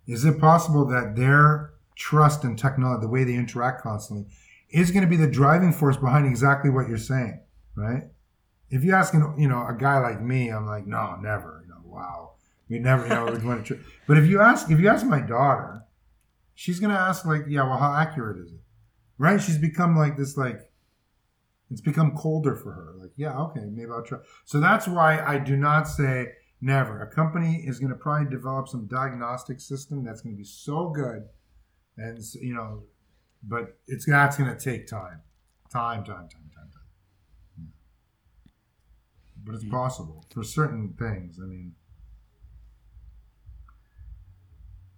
[0.08, 4.28] Is it possible that their trust in technology, the way they interact constantly,
[4.70, 7.42] is going to be the driving force behind exactly what you're saying?
[7.78, 8.04] Right?
[8.70, 11.64] If you ask, you know, a guy like me, I'm like, no, never.
[11.64, 12.32] You know, wow,
[12.68, 13.86] We never, you know, we went to church.
[14.08, 15.84] But if you ask, if you ask my daughter,
[16.54, 18.60] she's gonna ask like, yeah, well, how accurate is it?
[19.18, 19.42] Right?
[19.42, 20.70] She's become like this, like
[21.70, 22.94] it's become colder for her.
[23.00, 24.20] Like, yeah, okay, maybe I'll try.
[24.46, 27.02] So that's why I do not say never.
[27.02, 30.90] A company is going to probably develop some diagnostic system that's going to be so
[30.90, 31.24] good,
[31.98, 32.84] and you know,
[33.44, 35.22] but it's that's going to take time,
[35.72, 36.67] time, time, time, time.
[39.48, 39.74] But it's mm-hmm.
[39.74, 41.40] possible for certain things.
[41.42, 41.74] I mean,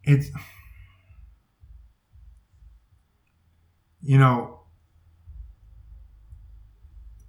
[0.03, 0.31] it's
[4.01, 4.61] you know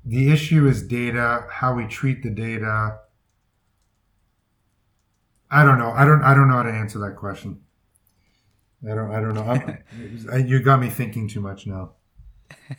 [0.05, 3.01] the issue is data, how we treat the data.
[5.51, 5.91] I don't know.
[5.91, 6.23] I don't.
[6.23, 7.61] I don't know how to answer that question.
[8.91, 9.11] I don't.
[9.11, 9.77] I don't know.
[10.33, 11.93] I, you got me thinking too much now.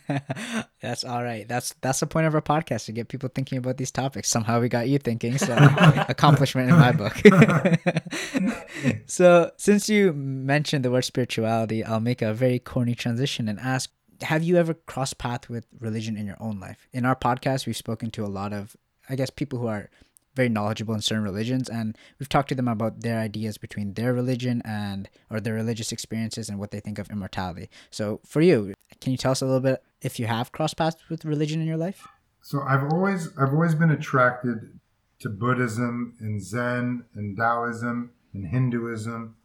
[0.82, 1.46] that's all right.
[1.46, 4.28] That's that's the point of our podcast to get people thinking about these topics.
[4.28, 5.54] Somehow we got you thinking, so
[6.08, 7.16] accomplishment in my book.
[9.06, 13.90] so since you mentioned the word spirituality, I'll make a very corny transition and ask
[14.22, 16.88] have you ever crossed path with religion in your own life?
[16.92, 18.76] In our podcast, we've spoken to a lot of,
[19.08, 19.88] I guess, people who are
[20.34, 24.12] very knowledgeable in certain religions, and we've talked to them about their ideas between their
[24.12, 27.68] religion and or their religious experiences and what they think of immortality.
[27.90, 30.96] So, for you, can you tell us a little bit if you have crossed paths
[31.08, 32.06] with religion in your life?
[32.40, 34.78] So, I've always I've always been attracted
[35.20, 39.36] to Buddhism and Zen and Taoism and Hinduism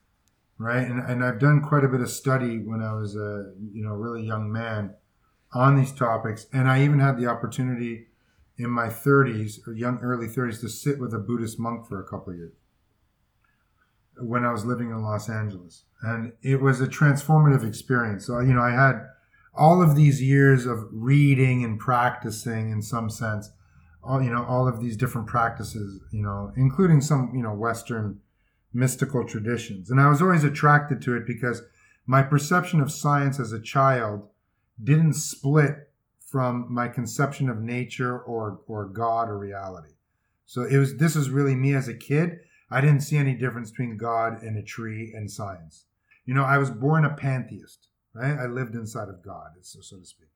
[0.58, 0.88] right?
[0.88, 3.94] And, and I've done quite a bit of study when I was a you know
[3.94, 4.96] really young man
[5.54, 8.07] on these topics, and I even had the opportunity
[8.58, 12.04] in my 30s or young early 30s to sit with a Buddhist monk for a
[12.04, 12.54] couple of years
[14.20, 18.26] when I was living in Los Angeles, and it was a transformative experience.
[18.26, 19.08] So you know I had
[19.56, 23.50] all of these years of reading and practicing in some sense
[24.04, 28.20] all you know all of these different practices you know including some you know western
[28.74, 29.90] mystical traditions.
[29.90, 31.64] And I was always attracted to it because
[32.06, 34.28] my perception of science as a child
[34.82, 35.87] didn't split
[36.30, 39.94] from my conception of nature or, or God or reality.
[40.46, 42.40] So it was this was really me as a kid.
[42.70, 45.86] I didn't see any difference between God and a tree and science.
[46.26, 48.38] You know, I was born a pantheist, right?
[48.38, 50.28] I lived inside of God, so, so to speak.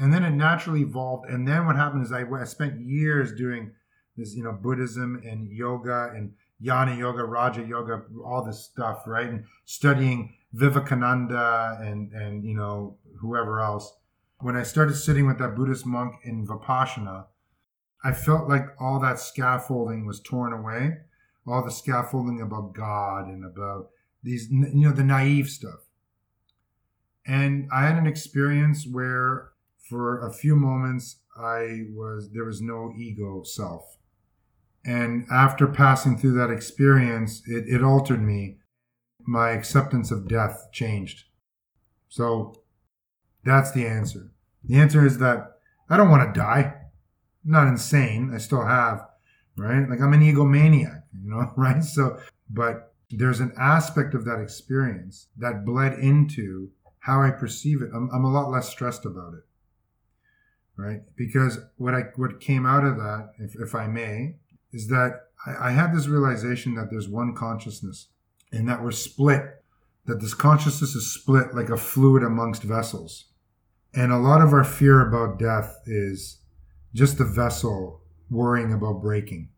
[0.00, 1.28] And then it naturally evolved.
[1.28, 3.72] And then what happened is I, I spent years doing
[4.16, 9.28] this, you know, Buddhism and yoga and Jnana Yoga, Raja Yoga, all this stuff, right?
[9.28, 13.92] And studying Vivekananda and and you know whoever else.
[14.40, 17.26] When I started sitting with that Buddhist monk in Vipassana,
[18.04, 20.98] I felt like all that scaffolding was torn away,
[21.46, 23.90] all the scaffolding about God and about
[24.22, 25.88] these, you know, the naive stuff.
[27.26, 29.50] And I had an experience where,
[29.88, 33.98] for a few moments, I was there was no ego self
[34.88, 38.56] and after passing through that experience, it, it altered me.
[39.20, 41.24] My acceptance of death changed.
[42.08, 42.57] So
[43.44, 44.30] that's the answer.
[44.64, 46.74] The answer is that I don't want to die.
[47.44, 48.32] I'm not insane.
[48.34, 49.06] I still have,
[49.56, 49.88] right?
[49.88, 51.82] Like I'm an egomaniac, you know, right?
[51.82, 52.18] So,
[52.50, 56.70] but there's an aspect of that experience that bled into
[57.00, 57.90] how I perceive it.
[57.94, 59.44] I'm, I'm a lot less stressed about it,
[60.76, 61.00] right?
[61.16, 64.36] Because what I what came out of that, if, if I may,
[64.72, 68.08] is that I, I had this realization that there's one consciousness
[68.52, 69.62] and that we're split,
[70.08, 73.26] that this consciousness is split like a fluid amongst vessels.
[73.94, 76.38] And a lot of our fear about death is
[76.94, 79.50] just the vessel worrying about breaking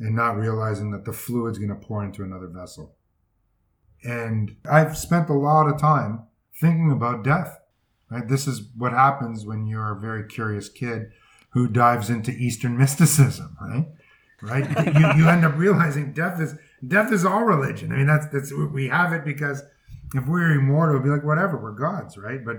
[0.00, 2.96] and not realizing that the fluid's going to pour into another vessel.
[4.02, 6.24] And I've spent a lot of time
[6.60, 7.56] thinking about death.
[8.10, 8.26] Right?
[8.26, 11.12] This is what happens when you're a very curious kid
[11.50, 13.86] who dives into Eastern mysticism, right?
[14.42, 14.86] right?
[14.98, 16.56] you, you end up realizing death is
[16.86, 17.92] death is all religion.
[17.92, 19.62] I mean, that's that's we have it because
[20.14, 22.44] if we are immortal, it'd be like whatever, we're gods, right?
[22.44, 22.56] But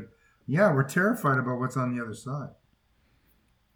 [0.48, 2.50] yeah, we're terrified about what's on the other side.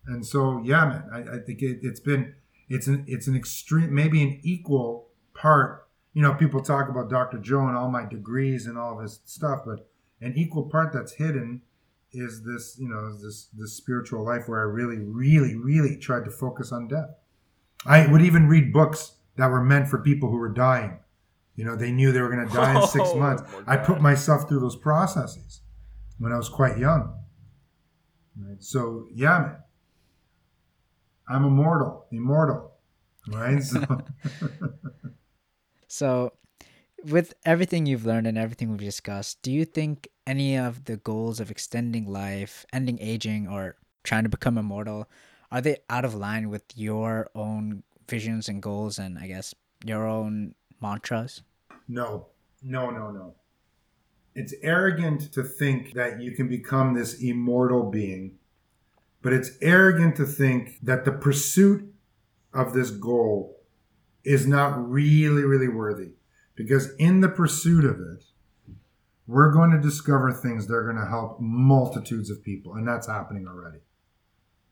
[0.07, 2.35] And so, yeah, man, I, I think it, has been
[2.69, 5.87] it's an it's an extreme, maybe an equal part.
[6.13, 7.39] You know, people talk about Dr.
[7.39, 9.89] Joe and all my degrees and all this stuff, but
[10.21, 11.61] an equal part that's hidden
[12.13, 16.31] is this, you know, this this spiritual life where I really, really, really tried to
[16.31, 17.09] focus on death.
[17.85, 20.99] I would even read books that were meant for people who were dying.
[21.55, 23.43] You know, they knew they were going to die in six oh, months.
[23.65, 25.61] I put myself through those processes
[26.19, 27.13] when I was quite young.
[28.37, 28.61] Right?
[28.61, 29.57] So, yeah, man,
[31.29, 32.73] I'm immortal, immortal,
[33.29, 33.63] right?
[33.63, 34.03] So,
[35.87, 36.33] so,
[37.05, 41.39] with everything you've learned and everything we've discussed, do you think any of the goals
[41.39, 45.09] of extending life, ending aging, or trying to become immortal
[45.51, 49.53] are they out of line with your own visions and goals and I guess
[49.83, 51.41] your own mantras?
[51.87, 52.27] No,
[52.63, 53.35] no, no, no.
[54.33, 58.33] It's arrogant to think that you can become this immortal being,
[59.21, 61.93] but it's arrogant to think that the pursuit
[62.53, 63.57] of this goal
[64.23, 66.11] is not really, really worthy.
[66.55, 68.23] Because in the pursuit of it,
[69.27, 73.07] we're going to discover things that are going to help multitudes of people, and that's
[73.07, 73.79] happening already.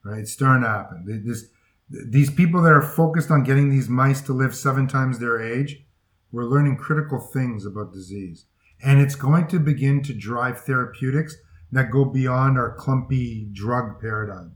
[0.04, 0.20] Right?
[0.20, 1.24] It's starting to happen.
[1.26, 1.48] This,
[1.90, 5.86] these people that are focused on getting these mice to live seven times their age,
[6.32, 8.46] we're learning critical things about disease.
[8.84, 11.36] And it's going to begin to drive therapeutics
[11.72, 14.56] that go beyond our clumpy drug paradigm.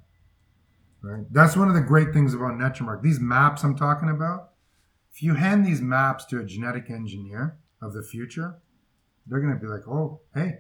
[1.02, 1.26] Right?
[1.32, 3.02] That's one of the great things about NetraMark.
[3.02, 4.50] These maps I'm talking about,
[5.14, 8.60] if you hand these maps to a genetic engineer of the future,
[9.26, 10.60] they're going to be like, oh, hey,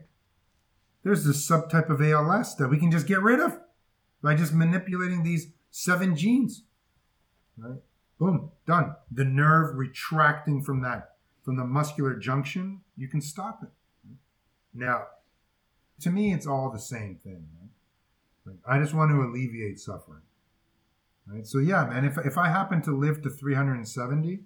[1.03, 3.59] there's this subtype of ALS that we can just get rid of
[4.22, 6.63] by just manipulating these seven genes.
[7.57, 7.80] Right?
[8.20, 8.95] Boom, done.
[9.11, 13.70] The nerve retracting from that, from the muscular junction, you can stop it.
[14.74, 15.05] Now,
[16.01, 17.47] to me, it's all the same thing.
[18.45, 18.57] Right?
[18.68, 20.22] I just want to alleviate suffering.
[21.28, 21.45] Right?
[21.45, 24.39] So yeah, man, if, if I happen to live to 370,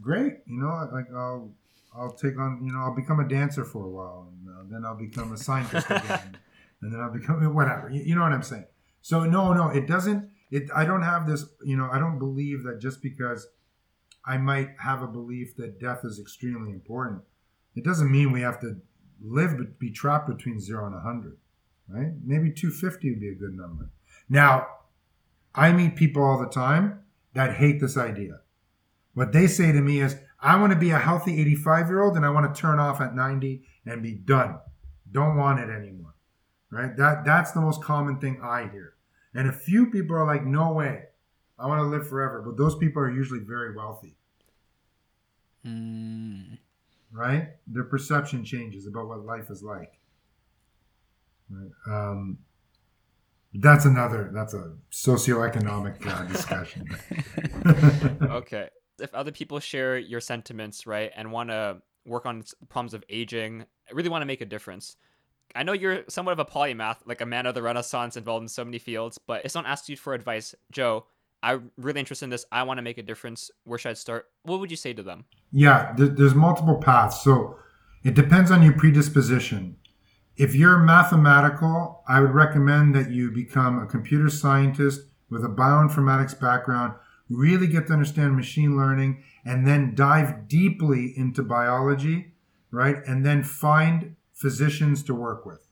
[0.00, 0.34] great.
[0.46, 1.50] You know, like I'll
[1.96, 4.84] I'll take on, you know, I'll become a dancer for a while, and uh, then
[4.84, 6.36] I'll become a scientist again,
[6.82, 7.88] and then I'll become whatever.
[7.90, 8.66] You, you know what I'm saying?
[9.06, 10.30] So no, no, it doesn't.
[10.50, 11.44] It I don't have this.
[11.64, 13.46] You know, I don't believe that just because
[14.24, 17.22] I might have a belief that death is extremely important,
[17.76, 18.80] it doesn't mean we have to
[19.22, 21.36] live but be trapped between zero and a hundred.
[21.88, 22.14] Right?
[22.24, 23.90] Maybe 250 would be a good number.
[24.28, 24.66] Now,
[25.54, 28.40] I meet people all the time that hate this idea.
[29.14, 32.16] What they say to me is, I want to be a healthy 85 year old
[32.16, 34.58] and I want to turn off at 90 and be done.
[35.12, 36.14] Don't want it anymore.
[36.72, 36.96] Right?
[36.96, 38.94] That that's the most common thing I hear.
[39.36, 41.04] And a few people are like, no way.
[41.58, 42.42] I want to live forever.
[42.42, 44.16] But those people are usually very wealthy.
[45.64, 46.58] Mm.
[47.12, 47.50] Right?
[47.66, 49.98] Their perception changes about what life is like.
[51.48, 51.70] Right?
[51.86, 52.38] Um,
[53.54, 56.84] that's another that's a socioeconomic uh, discussion
[58.30, 58.68] okay
[59.00, 63.66] if other people share your sentiments, right, and want to work on problems of aging,
[63.92, 64.96] really want to make a difference.
[65.54, 68.48] I know you're somewhat of a polymath, like a man of the Renaissance involved in
[68.48, 71.06] so many fields, but if someone asks you for advice, Joe,
[71.42, 72.44] I'm really interested in this.
[72.50, 73.50] I want to make a difference.
[73.64, 74.26] Where should I start?
[74.42, 75.26] What would you say to them?
[75.52, 77.22] Yeah, there's multiple paths.
[77.22, 77.56] So
[78.04, 79.76] it depends on your predisposition.
[80.36, 86.38] If you're mathematical, I would recommend that you become a computer scientist with a bioinformatics
[86.38, 86.94] background
[87.28, 92.32] really get to understand machine learning, and then dive deeply into biology,
[92.70, 92.96] right?
[93.06, 95.66] And then find physicians to work with,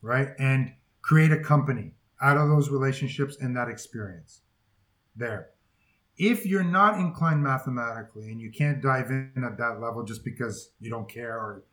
[0.00, 0.28] right?
[0.38, 0.72] And
[1.02, 1.92] create a company
[2.22, 4.40] out of those relationships and that experience.
[5.16, 5.50] There.
[6.16, 10.70] If you're not inclined mathematically and you can't dive in at that level just because
[10.80, 11.64] you don't care or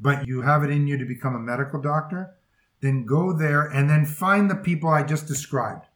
[0.00, 2.36] but you have it in you to become a medical doctor,
[2.80, 5.86] then go there and then find the people I just described.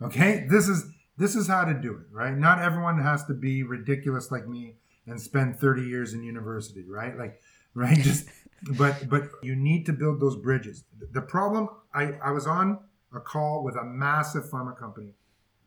[0.00, 0.46] Okay?
[0.48, 0.84] This is
[1.18, 2.36] this is how to do it, right?
[2.36, 7.16] Not everyone has to be ridiculous like me and spend 30 years in university, right?
[7.16, 7.40] Like,
[7.76, 7.96] right?
[7.98, 8.26] Just,
[8.76, 10.84] but, but you need to build those bridges.
[11.12, 12.80] The problem, I, I was on
[13.14, 15.14] a call with a massive pharma company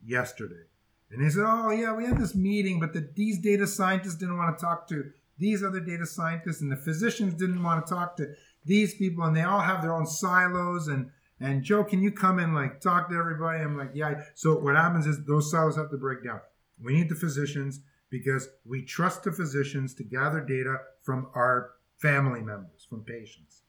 [0.06, 0.64] yesterday.
[1.12, 4.38] And they said, oh, yeah, we had this meeting, but the, these data scientists didn't
[4.38, 8.18] want to talk to these other data scientists, and the physicians didn't want to talk
[8.18, 8.34] to
[8.66, 10.88] these people, and they all have their own silos.
[10.88, 13.64] And and Joe, can you come and like talk to everybody?
[13.64, 14.22] I'm like, yeah.
[14.36, 16.42] So what happens is those silos have to break down.
[16.84, 17.80] We need the physicians
[18.10, 23.62] because we trust the physicians to gather data from our family members, from patients,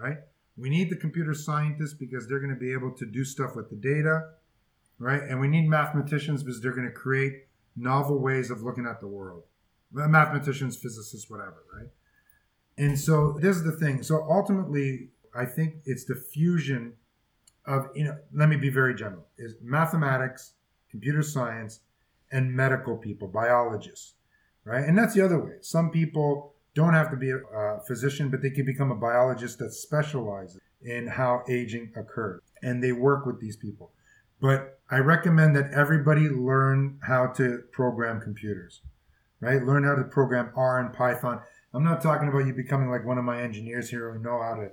[0.00, 0.18] right?
[0.56, 3.70] We need the computer scientists because they're going to be able to do stuff with
[3.70, 4.30] the data,
[4.98, 5.22] right?
[5.22, 9.06] And we need mathematicians because they're going to create novel ways of looking at the
[9.06, 9.44] world.
[9.92, 11.88] Mathematicians, physicists, whatever, right?
[12.76, 14.02] And so this is the thing.
[14.02, 16.94] So ultimately, I think it's the fusion
[17.68, 20.54] of you know let me be very general is mathematics
[20.90, 21.80] computer science
[22.32, 24.14] and medical people biologists
[24.64, 27.38] right and that's the other way some people don't have to be a,
[27.86, 32.92] physician but they can become a biologist that specializes in how aging occurs and they
[32.92, 33.92] work with these people
[34.40, 38.82] but i recommend that everybody learn how to program computers
[39.40, 41.40] right learn how to program r and python
[41.74, 44.54] i'm not talking about you becoming like one of my engineers here who know how
[44.54, 44.68] to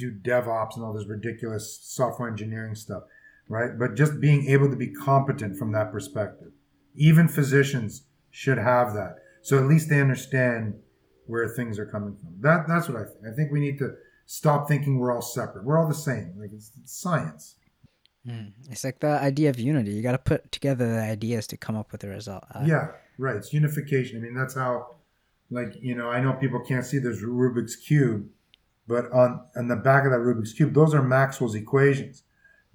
[0.00, 3.04] do DevOps and all this ridiculous software engineering stuff,
[3.48, 3.78] right?
[3.78, 6.52] But just being able to be competent from that perspective.
[6.96, 9.16] Even physicians should have that.
[9.42, 10.74] So at least they understand
[11.30, 12.34] where things are coming from.
[12.40, 13.20] That that's what I think.
[13.30, 13.94] I think we need to
[14.26, 15.64] stop thinking we're all separate.
[15.64, 16.34] We're all the same.
[16.38, 17.56] Like it's, it's science.
[18.26, 18.52] Mm.
[18.68, 19.92] It's like the idea of unity.
[19.92, 22.44] You got to put together the ideas to come up with a result.
[22.54, 23.36] Uh, yeah, right.
[23.36, 24.18] It's unification.
[24.18, 24.96] I mean, that's how,
[25.50, 28.28] like, you know, I know people can't see this Rubik's Cube,
[28.86, 32.24] but on, on the back of that Rubik's Cube, those are Maxwell's equations.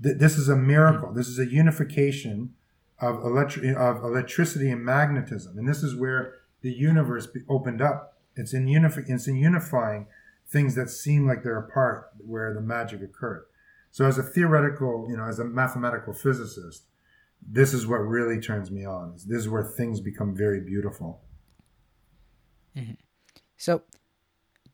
[0.02, 1.14] Th- this is a miracle.
[1.14, 2.56] This is a unification
[3.00, 5.58] of, electri- of electricity and magnetism.
[5.60, 8.15] And this is where the universe be- opened up.
[8.36, 10.08] It's in, unifi- it's in unifying
[10.48, 13.46] things that seem like they're apart where the magic occurred.
[13.92, 16.84] So as a theoretical, you know, as a mathematical physicist,
[17.48, 19.14] this is what really turns me on.
[19.14, 21.22] This is where things become very beautiful.
[23.58, 23.84] So,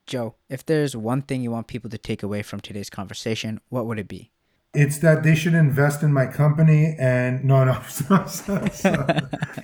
[0.08, 3.86] Joe, if there's one thing you want people to take away from today's conversation, what
[3.86, 4.32] would it be?
[4.74, 7.80] It's that they should invest in my company and no, no.
[7.90, 9.06] So, so, so,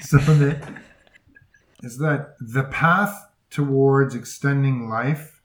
[0.02, 0.82] so that,
[1.82, 5.42] is that the path towards extending life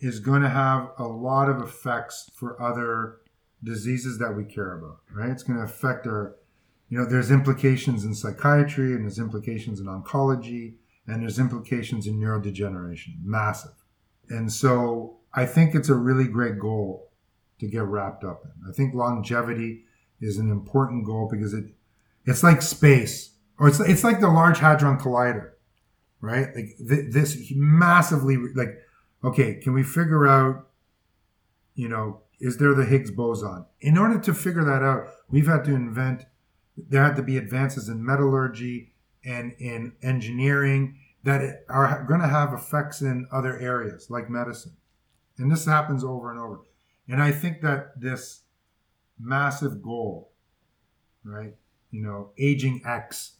[0.00, 3.18] is going to have a lot of effects for other
[3.62, 5.30] diseases that we care about, right?
[5.30, 6.36] It's going to affect our,
[6.88, 10.74] you know, there's implications in psychiatry and there's implications in oncology
[11.06, 13.72] and there's implications in neurodegeneration, massive.
[14.28, 17.10] And so I think it's a really great goal
[17.58, 18.68] to get wrapped up in.
[18.68, 19.84] I think longevity
[20.20, 21.72] is an important goal because it
[22.24, 25.52] it's like space or it's it's like the Large Hadron Collider,
[26.26, 26.48] right?
[26.54, 28.78] Like th- this massively like
[29.24, 30.68] okay, can we figure out
[31.74, 33.64] you know is there the Higgs boson?
[33.80, 36.26] In order to figure that out, we've had to invent
[36.76, 38.92] there had to be advances in metallurgy
[39.24, 44.76] and in engineering that are going to have effects in other areas like medicine.
[45.38, 46.60] And this happens over and over.
[47.08, 48.42] And I think that this
[49.18, 50.30] massive goal,
[51.24, 51.54] right,
[51.90, 53.35] you know, aging X,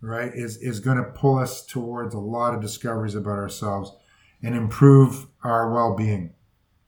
[0.00, 3.92] right, is, is going to pull us towards a lot of discoveries about ourselves
[4.42, 6.34] and improve our well being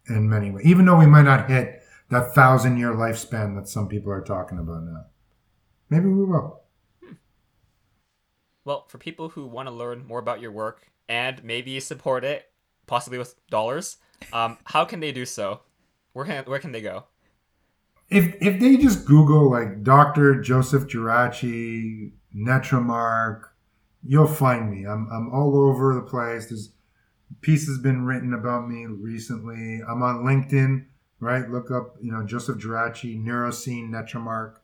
[0.08, 3.88] in many ways, even though we might not hit that thousand year lifespan that some
[3.88, 5.06] people are talking about now.
[5.88, 6.60] Maybe we will.
[8.64, 12.50] Well, for people who want to learn more about your work and maybe support it,
[12.86, 13.96] possibly with dollars,
[14.32, 15.60] um, how can they do so?
[16.12, 17.06] Where can where can they go?
[18.08, 20.40] If if they just Google like Dr.
[20.40, 23.44] Joseph Geraci, Netramark,
[24.02, 24.84] you'll find me.
[24.86, 26.46] I'm I'm all over the place.
[26.46, 26.70] There's
[27.40, 29.80] pieces been written about me recently.
[29.88, 30.86] I'm on LinkedIn,
[31.20, 31.48] right?
[31.48, 34.56] Look up, you know, Joseph Geraci, Nurosene, Netramark,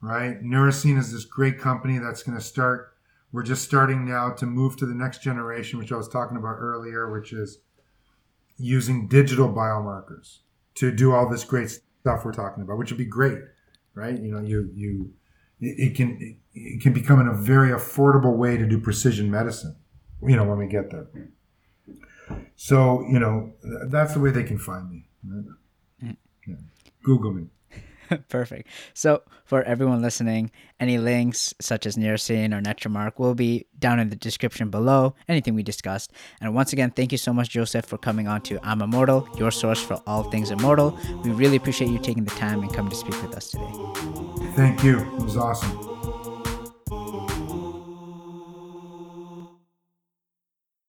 [0.00, 0.42] right?
[0.42, 2.92] Nurosene is this great company that's going to start.
[3.32, 6.56] We're just starting now to move to the next generation, which I was talking about
[6.58, 7.58] earlier, which is
[8.58, 10.38] using digital biomarkers
[10.76, 13.38] to do all this great stuff we're talking about, which would be great,
[13.94, 14.18] right?
[14.18, 15.12] You know, you you
[15.60, 19.76] it, it can it can become a very affordable way to do precision medicine.
[20.22, 21.08] You know, when we get there.
[22.56, 23.52] So you know,
[23.88, 25.04] that's the way they can find me.
[25.26, 26.16] Right?
[26.46, 26.56] Yeah.
[27.02, 27.46] Google me.
[28.28, 28.68] Perfect.
[28.94, 30.50] So, for everyone listening,
[30.80, 35.54] any links such as Nurosene or Netramark will be down in the description below, anything
[35.54, 36.12] we discussed.
[36.40, 39.50] And once again, thank you so much, Joseph, for coming on to I'm Immortal, your
[39.50, 40.98] source for all things immortal.
[41.22, 43.72] We really appreciate you taking the time and coming to speak with us today.
[44.54, 45.00] Thank you.
[45.00, 45.95] It was awesome.